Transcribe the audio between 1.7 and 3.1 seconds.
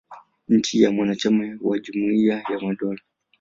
Jumuia ya Madola.